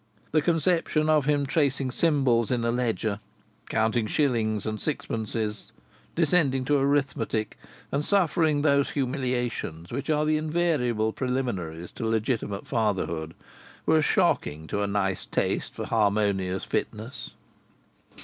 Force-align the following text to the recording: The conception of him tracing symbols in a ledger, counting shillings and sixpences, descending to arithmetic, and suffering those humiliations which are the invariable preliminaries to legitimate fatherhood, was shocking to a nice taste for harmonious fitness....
The 0.31 0.41
conception 0.41 1.11
of 1.11 1.25
him 1.25 1.45
tracing 1.45 1.91
symbols 1.91 2.49
in 2.49 2.65
a 2.65 2.71
ledger, 2.71 3.19
counting 3.69 4.07
shillings 4.07 4.65
and 4.65 4.81
sixpences, 4.81 5.71
descending 6.15 6.65
to 6.65 6.79
arithmetic, 6.79 7.55
and 7.91 8.03
suffering 8.03 8.63
those 8.63 8.89
humiliations 8.89 9.91
which 9.91 10.09
are 10.09 10.25
the 10.25 10.37
invariable 10.37 11.13
preliminaries 11.13 11.91
to 11.91 12.03
legitimate 12.07 12.65
fatherhood, 12.65 13.35
was 13.85 14.03
shocking 14.03 14.65
to 14.65 14.81
a 14.81 14.87
nice 14.87 15.27
taste 15.27 15.75
for 15.75 15.85
harmonious 15.85 16.63
fitness.... 16.63 17.35